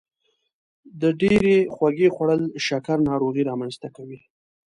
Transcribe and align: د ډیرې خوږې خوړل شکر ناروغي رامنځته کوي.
د 1.01 1.03
ډیرې 1.21 1.57
خوږې 1.73 2.07
خوړل 2.15 2.41
شکر 2.67 2.97
ناروغي 3.09 3.43
رامنځته 3.49 3.87
کوي. 3.95 4.19